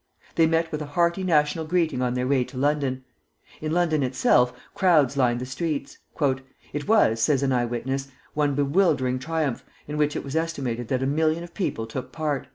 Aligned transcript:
They 0.33 0.47
met 0.47 0.71
with 0.71 0.81
a 0.81 0.87
hearty 0.87 1.23
national 1.23 1.65
greeting 1.65 2.01
on 2.01 2.15
their 2.15 2.25
way 2.27 2.43
to 2.45 2.57
London. 2.57 3.03
In 3.61 3.71
London 3.71 4.01
itself 4.01 4.51
crowds 4.73 5.15
lined 5.15 5.39
the 5.39 5.45
streets. 5.45 5.99
"It 6.73 6.87
was," 6.87 7.21
says 7.21 7.43
an 7.43 7.51
eye 7.53 7.65
witness, 7.65 8.07
"one 8.33 8.55
bewildering 8.55 9.19
triumph, 9.19 9.63
in 9.87 9.97
which 9.97 10.15
it 10.15 10.23
was 10.23 10.35
estimated 10.35 10.87
that 10.87 11.03
a 11.03 11.05
million 11.05 11.43
of 11.43 11.53
people 11.53 11.85
took 11.85 12.11
part." 12.11 12.47